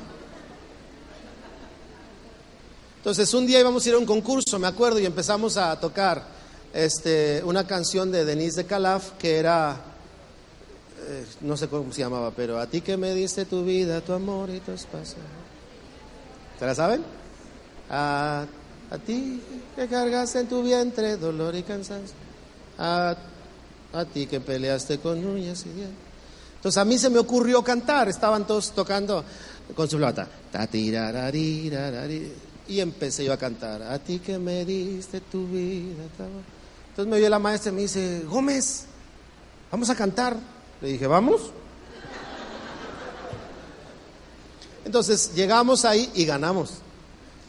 [2.97, 6.23] Entonces un día íbamos a ir a un concurso, me acuerdo, y empezamos a tocar
[6.71, 9.75] este, una canción de Denise de Calaf que era,
[11.07, 14.13] eh, no sé cómo se llamaba, pero a ti que me diste tu vida, tu
[14.13, 15.46] amor y tu espacio.
[16.59, 17.03] ¿Se la saben?
[17.89, 18.45] A,
[18.89, 19.41] a ti
[19.75, 22.15] que cargaste en tu vientre dolor y cansancio.
[22.77, 23.15] A,
[23.93, 26.07] a ti que peleaste con uñas y dientes.
[26.55, 29.23] Entonces a mí se me ocurrió cantar, estaban todos tocando
[29.75, 30.27] con su flauta.
[32.67, 36.03] Y empecé yo a cantar, a ti que me diste tu vida.
[36.89, 38.85] Entonces me vio la maestra y me dice, Gómez,
[39.71, 40.35] vamos a cantar.
[40.81, 41.51] Le dije, vamos.
[44.87, 46.75] Entonces llegamos ahí y ganamos.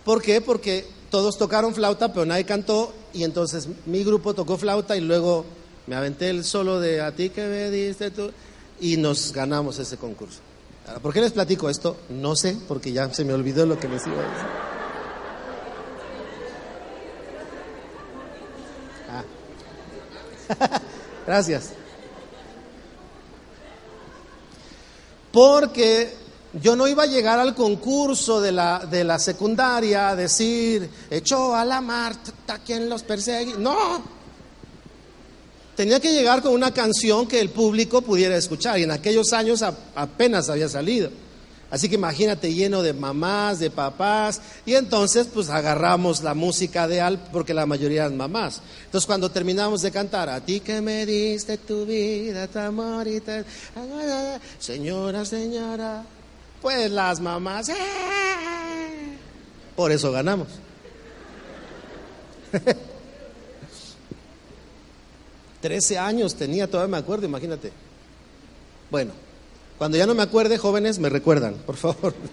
[0.05, 0.41] ¿Por qué?
[0.41, 2.93] Porque todos tocaron flauta, pero nadie cantó.
[3.15, 5.45] Y entonces mi grupo tocó flauta y luego
[5.87, 8.33] me aventé el solo de a ti que me diste tú.
[8.81, 10.41] Y nos ganamos ese concurso.
[11.01, 11.97] ¿Por qué les platico esto?
[12.09, 14.47] No sé, porque ya se me olvidó lo que les iba a decir.
[20.59, 20.81] Ah.
[21.25, 21.71] Gracias.
[25.31, 26.18] Porque
[26.53, 31.55] yo no iba a llegar al concurso de la, de la secundaria a decir, echó
[31.55, 33.55] a la Marta quien los persegue.
[33.59, 34.03] No.
[35.77, 38.79] Tenía que llegar con una canción que el público pudiera escuchar.
[38.79, 39.63] Y en aquellos años
[39.95, 41.11] apenas había salido.
[41.71, 47.03] Así que imagínate lleno de mamás, de papás, y entonces pues agarramos la música de
[47.03, 48.63] Al, porque la mayoría eran mamás.
[48.87, 53.21] Entonces cuando terminamos de cantar, a ti que me diste tu vida, tu amor y
[53.21, 53.45] tal,
[54.59, 56.05] señora, señora,
[56.61, 57.75] pues las mamás, ¡eh!
[59.77, 60.49] por eso ganamos.
[65.61, 67.73] Trece años tenía, todavía me acuerdo, imagínate.
[68.91, 69.13] Bueno,
[69.77, 72.15] cuando ya no me acuerde, jóvenes, me recuerdan, por favor.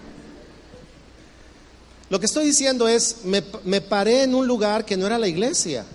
[2.09, 5.27] Lo que estoy diciendo es, me, me, paré en un lugar que no era la
[5.27, 5.85] iglesia.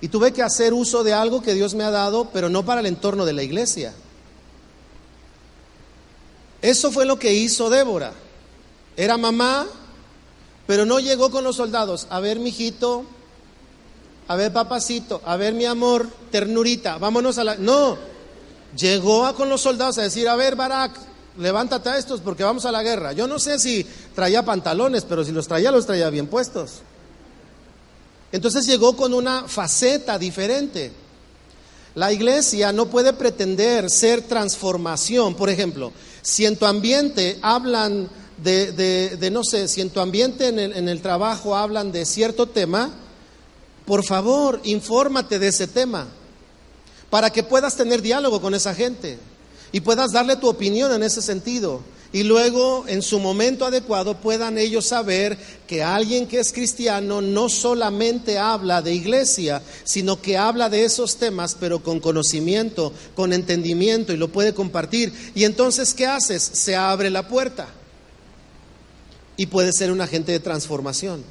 [0.00, 2.80] Y tuve que hacer uso de algo que Dios me ha dado, pero no para
[2.80, 3.92] el entorno de la iglesia.
[6.62, 8.12] Eso fue lo que hizo Débora.
[8.96, 9.66] Era mamá,
[10.66, 12.06] pero no llegó con los soldados.
[12.08, 13.04] A ver, mijito,
[14.28, 17.56] a ver, papacito, a ver, mi amor, ternurita, vámonos a la.
[17.56, 17.98] No,
[18.76, 20.92] llegó con los soldados a decir: A ver, Barak,
[21.38, 23.12] levántate a estos porque vamos a la guerra.
[23.12, 26.82] Yo no sé si traía pantalones, pero si los traía, los traía bien puestos.
[28.30, 30.92] Entonces llegó con una faceta diferente.
[31.94, 35.34] La iglesia no puede pretender ser transformación.
[35.34, 38.08] Por ejemplo, si en tu ambiente hablan
[38.38, 42.48] de, no sé, si en tu ambiente en el, en el trabajo hablan de cierto
[42.48, 42.90] tema,
[43.84, 46.06] por favor, infórmate de ese tema
[47.10, 49.18] para que puedas tener diálogo con esa gente
[49.70, 51.80] y puedas darle tu opinión en ese sentido.
[52.12, 57.48] Y luego, en su momento adecuado, puedan ellos saber que alguien que es cristiano no
[57.48, 64.12] solamente habla de iglesia, sino que habla de esos temas, pero con conocimiento, con entendimiento
[64.12, 65.10] y lo puede compartir.
[65.34, 66.42] Y entonces, ¿qué haces?
[66.42, 67.68] Se abre la puerta
[69.38, 71.24] y puede ser un agente de transformación.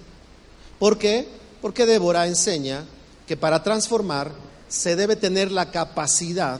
[0.80, 1.28] ¿Por qué?
[1.62, 2.86] Porque Débora enseña
[3.28, 4.32] que para transformar
[4.68, 6.60] se debe tener la capacidad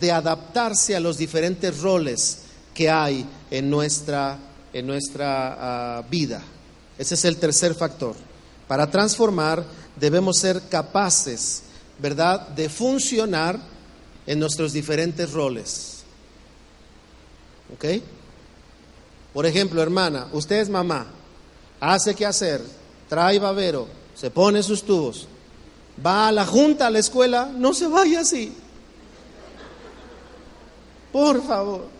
[0.00, 4.38] de adaptarse a los diferentes roles que hay en nuestra,
[4.72, 6.42] en nuestra ah, vida.
[6.98, 8.14] Ese es el tercer factor.
[8.68, 9.64] Para transformar
[9.96, 11.62] debemos ser capaces,
[11.98, 13.58] ¿verdad?, de funcionar
[14.26, 16.04] en nuestros diferentes roles.
[17.74, 17.84] ¿Ok?
[19.32, 21.06] Por ejemplo, hermana, usted es mamá,
[21.78, 22.60] hace qué hacer,
[23.08, 25.26] trae babero, se pone sus tubos,
[26.04, 28.52] va a la junta a la escuela, no se vaya así.
[31.12, 31.99] Por favor.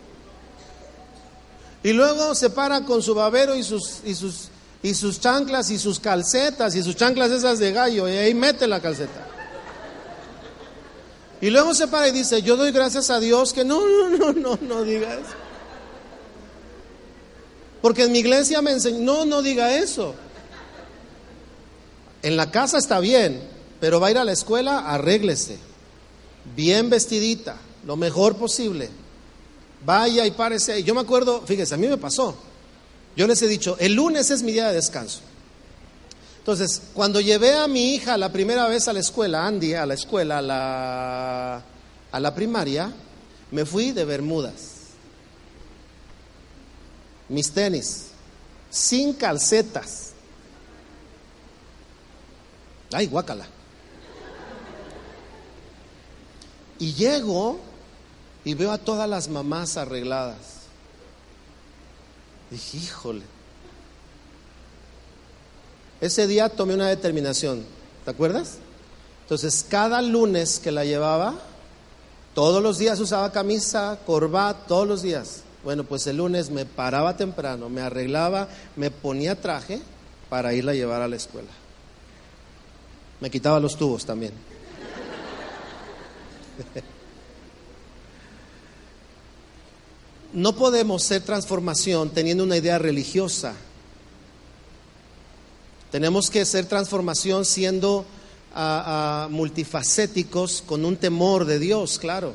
[1.83, 4.49] Y luego se para con su babero y sus, y sus,
[4.83, 8.67] y sus chanclas y sus calcetas y sus chanclas esas de gallo y ahí mete
[8.67, 9.27] la calceta.
[11.41, 14.33] Y luego se para y dice, yo doy gracias a Dios que no, no, no,
[14.33, 15.35] no, no diga eso.
[17.81, 20.15] Porque en mi iglesia me enseñó, no, no diga eso.
[22.23, 23.43] En la casa está bien,
[23.81, 25.59] pero va a ir a la escuela, arréglese.
[26.55, 27.57] Bien vestidita,
[27.87, 28.91] lo mejor posible.
[29.85, 30.83] Vaya y párese.
[30.83, 32.37] Yo me acuerdo, fíjese, a mí me pasó.
[33.17, 35.21] Yo les he dicho, el lunes es mi día de descanso.
[36.39, 39.95] Entonces, cuando llevé a mi hija la primera vez a la escuela, Andy, a la
[39.95, 41.63] escuela, a la,
[42.13, 42.93] a la primaria,
[43.51, 44.55] me fui de Bermudas.
[47.29, 48.09] Mis tenis,
[48.71, 50.13] sin calcetas.
[52.93, 53.47] Ay, guácala.
[56.79, 57.61] Y llego
[58.45, 60.61] y veo a todas las mamás arregladas.
[62.51, 63.23] Dije, híjole.
[66.01, 67.65] Ese día tomé una determinación,
[68.05, 68.57] ¿te acuerdas?
[69.23, 71.35] Entonces, cada lunes que la llevaba,
[72.35, 75.43] todos los días usaba camisa, corbata, todos los días.
[75.63, 79.83] Bueno, pues el lunes me paraba temprano, me arreglaba, me ponía traje
[80.31, 81.51] para irla a llevar a la escuela.
[83.21, 84.33] Me quitaba los tubos también.
[90.33, 93.55] No podemos ser transformación teniendo una idea religiosa.
[95.91, 98.07] Tenemos que ser transformación siendo
[98.55, 102.35] ah, ah, multifacéticos con un temor de Dios, claro.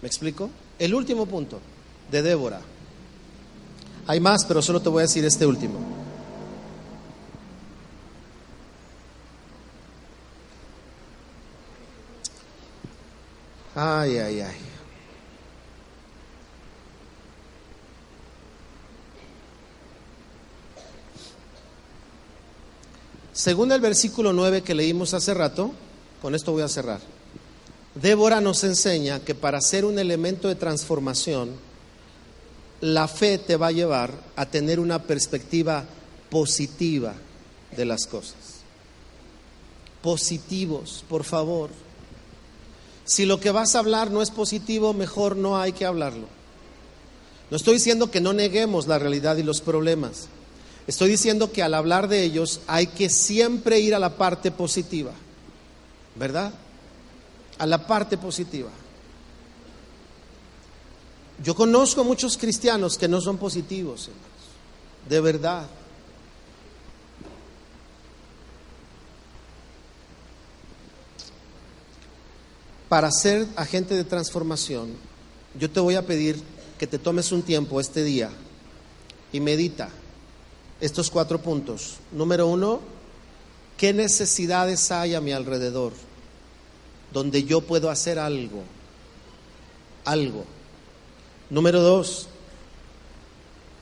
[0.00, 0.50] ¿Me explico?
[0.80, 1.60] El último punto
[2.10, 2.60] de Débora.
[4.08, 5.78] Hay más, pero solo te voy a decir este último.
[13.76, 14.71] Ay, ay, ay.
[23.42, 25.72] Según el versículo 9 que leímos hace rato,
[26.22, 27.00] con esto voy a cerrar.
[27.96, 31.50] Débora nos enseña que para ser un elemento de transformación,
[32.80, 35.84] la fe te va a llevar a tener una perspectiva
[36.30, 37.14] positiva
[37.76, 38.36] de las cosas.
[40.02, 41.70] Positivos, por favor.
[43.04, 46.28] Si lo que vas a hablar no es positivo, mejor no hay que hablarlo.
[47.50, 50.28] No estoy diciendo que no neguemos la realidad y los problemas.
[50.86, 55.12] Estoy diciendo que al hablar de ellos hay que siempre ir a la parte positiva,
[56.16, 56.52] ¿verdad?
[57.58, 58.70] A la parte positiva.
[61.42, 64.28] Yo conozco muchos cristianos que no son positivos, hermanos,
[65.08, 65.66] de verdad.
[72.88, 74.90] Para ser agente de transformación,
[75.58, 76.42] yo te voy a pedir
[76.78, 78.30] que te tomes un tiempo este día
[79.32, 79.88] y medita
[80.82, 81.94] estos cuatro puntos.
[82.10, 82.80] Número uno,
[83.76, 85.92] ¿qué necesidades hay a mi alrededor
[87.12, 88.64] donde yo puedo hacer algo?
[90.04, 90.44] Algo.
[91.50, 92.26] Número dos,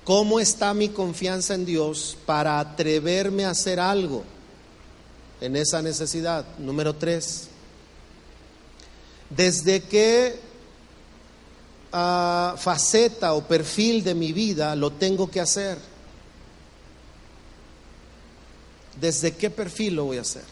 [0.05, 4.23] ¿cómo está mi confianza en Dios para atreverme a hacer algo
[5.41, 6.45] en esa necesidad?
[6.59, 7.49] Número tres,
[9.31, 10.39] ¿desde qué
[11.93, 15.79] ah, faceta o perfil de mi vida lo tengo que hacer?
[19.01, 20.43] ¿Desde qué perfil lo voy a hacer?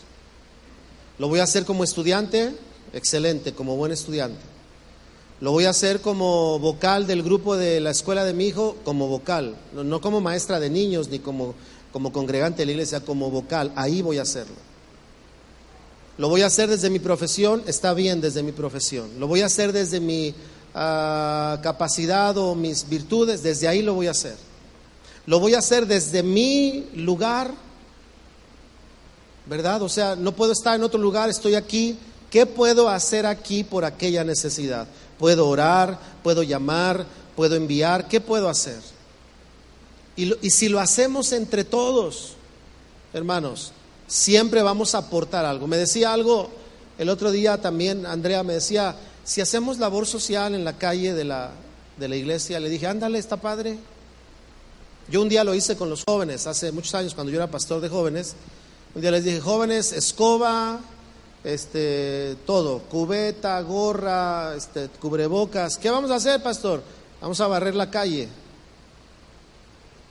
[1.18, 2.54] ¿Lo voy a hacer como estudiante?
[2.92, 4.40] Excelente, como buen estudiante.
[5.40, 8.76] ¿Lo voy a hacer como vocal del grupo de la escuela de mi hijo?
[8.84, 11.54] Como vocal, no, como maestra de niños ni como,
[11.92, 13.72] como congregante de la iglesia, como vocal.
[13.76, 14.56] Ahí voy a hacerlo.
[16.16, 17.62] ¿Lo voy a hacer desde mi profesión?
[17.66, 19.08] Está bien desde mi profesión.
[19.20, 20.34] ¿Lo voy a hacer desde mi
[20.74, 23.42] ah, capacidad o mis virtudes?
[23.42, 24.36] Desde ahí lo voy a hacer.
[25.26, 27.67] ¿Lo voy a hacer desde mi lugar?
[29.48, 29.82] ¿Verdad?
[29.82, 31.98] O sea, no puedo estar en otro lugar, estoy aquí.
[32.30, 34.86] ¿Qué puedo hacer aquí por aquella necesidad?
[35.18, 38.78] Puedo orar, puedo llamar, puedo enviar, ¿qué puedo hacer?
[40.14, 42.34] Y, y si lo hacemos entre todos,
[43.14, 43.72] hermanos,
[44.06, 45.66] siempre vamos a aportar algo.
[45.66, 46.50] Me decía algo
[46.98, 51.24] el otro día también, Andrea me decía, si hacemos labor social en la calle de
[51.24, 51.52] la,
[51.96, 53.78] de la iglesia, le dije, ándale, está padre.
[55.08, 57.80] Yo un día lo hice con los jóvenes, hace muchos años, cuando yo era pastor
[57.80, 58.34] de jóvenes,
[58.98, 60.80] un día les dije, jóvenes, escoba,
[61.44, 65.78] este, todo, cubeta, gorra, este, cubrebocas.
[65.78, 66.82] ¿Qué vamos a hacer, pastor?
[67.20, 68.26] Vamos a barrer la calle.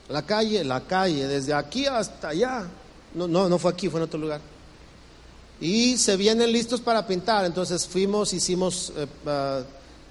[0.07, 2.65] La calle, la calle, desde aquí hasta allá.
[3.13, 4.39] No, no, no fue aquí, fue en otro lugar.
[5.59, 7.43] Y se vienen listos para pintar.
[7.43, 9.63] Entonces fuimos, hicimos eh, ah,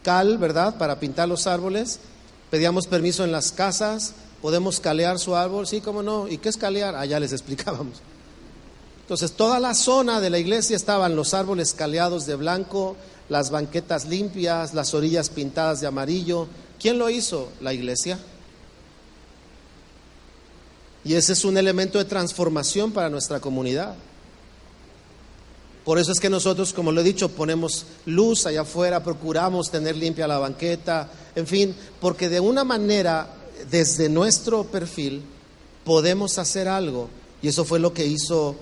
[0.03, 0.77] cal, ¿verdad?
[0.77, 1.99] Para pintar los árboles.
[2.51, 4.13] Pedíamos permiso en las casas.
[4.43, 6.29] Podemos calear su árbol, sí, cómo no.
[6.29, 6.95] ¿Y qué es calear?
[6.95, 8.03] Allá les explicábamos.
[9.07, 12.97] Entonces, toda la zona de la iglesia estaban los árboles caleados de blanco,
[13.29, 16.49] las banquetas limpias, las orillas pintadas de amarillo.
[16.81, 17.53] ¿Quién lo hizo?
[17.61, 18.19] La iglesia.
[21.05, 23.95] Y ese es un elemento de transformación para nuestra comunidad.
[25.85, 29.97] Por eso es que nosotros, como lo he dicho, ponemos luz allá afuera, procuramos tener
[29.97, 33.33] limpia la banqueta, en fin, porque de una manera,
[33.71, 35.23] desde nuestro perfil,
[35.85, 37.09] podemos hacer algo.
[37.41, 38.57] Y eso fue lo que hizo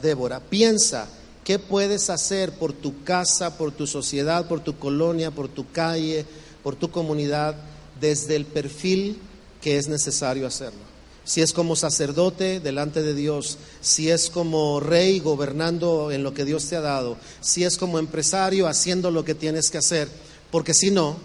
[0.00, 1.08] Débora, piensa
[1.44, 6.24] qué puedes hacer por tu casa, por tu sociedad, por tu colonia, por tu calle,
[6.62, 7.54] por tu comunidad,
[8.00, 9.18] desde el perfil
[9.60, 10.80] que es necesario hacerlo.
[11.24, 16.46] Si es como sacerdote delante de Dios, si es como rey gobernando en lo que
[16.46, 20.08] Dios te ha dado, si es como empresario haciendo lo que tienes que hacer,
[20.50, 21.16] porque si no,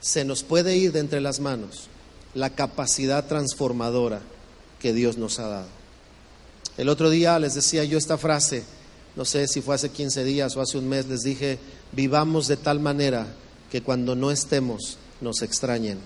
[0.00, 1.88] se nos puede ir de entre las manos
[2.34, 4.20] la capacidad transformadora
[4.80, 5.77] que Dios nos ha dado.
[6.78, 8.62] El otro día les decía yo esta frase,
[9.16, 11.58] no sé si fue hace 15 días o hace un mes, les dije,
[11.90, 13.26] vivamos de tal manera
[13.68, 15.98] que cuando no estemos nos extrañen.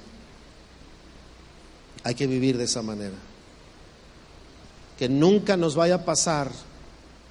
[2.04, 3.14] Hay que vivir de esa manera.
[4.98, 6.50] Que nunca nos vaya a pasar,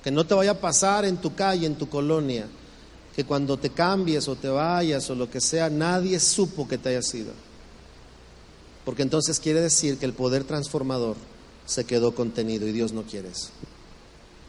[0.04, 2.46] que no te vaya a pasar en tu calle, en tu colonia,
[3.16, 6.90] que cuando te cambies o te vayas o lo que sea, nadie supo que te
[6.90, 7.32] haya sido.
[8.86, 11.16] Porque entonces quiere decir que el poder transformador
[11.72, 13.48] se quedó contenido y Dios no quiere eso.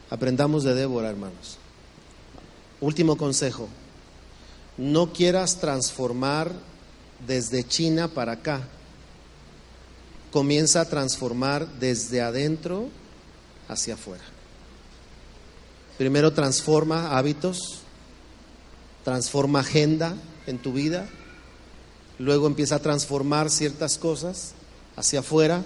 [0.09, 1.57] Aprendamos de Débora, hermanos.
[2.81, 3.69] Último consejo.
[4.77, 6.51] No quieras transformar
[7.25, 8.67] desde China para acá.
[10.33, 12.89] Comienza a transformar desde adentro
[13.69, 14.23] hacia afuera.
[15.97, 17.79] Primero transforma hábitos,
[19.05, 21.07] transforma agenda en tu vida,
[22.19, 24.55] luego empieza a transformar ciertas cosas
[24.97, 25.63] hacia afuera,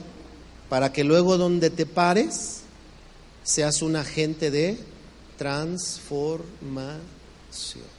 [0.69, 2.61] para que luego donde te pares
[3.43, 4.77] seas un agente de
[5.37, 7.96] transformación.